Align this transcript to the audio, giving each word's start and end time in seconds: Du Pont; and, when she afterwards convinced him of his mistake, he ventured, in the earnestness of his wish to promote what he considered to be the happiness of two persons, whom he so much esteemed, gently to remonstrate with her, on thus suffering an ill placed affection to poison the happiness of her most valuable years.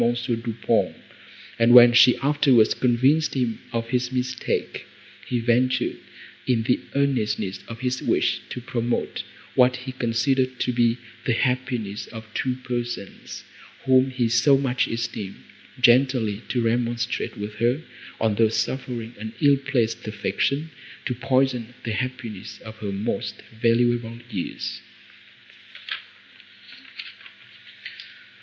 Du 0.01 0.53
Pont; 0.63 0.95
and, 1.59 1.75
when 1.75 1.93
she 1.93 2.17
afterwards 2.23 2.73
convinced 2.73 3.35
him 3.35 3.59
of 3.71 3.89
his 3.89 4.11
mistake, 4.11 4.87
he 5.27 5.39
ventured, 5.39 5.97
in 6.47 6.63
the 6.63 6.79
earnestness 6.95 7.59
of 7.67 7.81
his 7.81 8.01
wish 8.01 8.41
to 8.49 8.59
promote 8.59 9.21
what 9.53 9.75
he 9.75 9.91
considered 9.91 10.59
to 10.59 10.73
be 10.73 10.97
the 11.25 11.33
happiness 11.33 12.07
of 12.07 12.25
two 12.33 12.55
persons, 12.63 13.43
whom 13.85 14.09
he 14.09 14.27
so 14.27 14.57
much 14.57 14.87
esteemed, 14.87 15.43
gently 15.79 16.41
to 16.49 16.63
remonstrate 16.63 17.37
with 17.37 17.57
her, 17.57 17.83
on 18.19 18.33
thus 18.33 18.55
suffering 18.55 19.13
an 19.19 19.33
ill 19.39 19.57
placed 19.57 20.07
affection 20.07 20.71
to 21.05 21.13
poison 21.13 21.75
the 21.83 21.93
happiness 21.93 22.57
of 22.61 22.77
her 22.77 22.91
most 22.91 23.43
valuable 23.61 24.17
years. 24.31 24.81